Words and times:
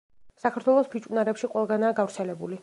საქართველოს 0.45 0.89
ფიჭვნარებში 0.95 1.51
ყველგანაა 1.53 1.99
გავრცელებული. 2.01 2.59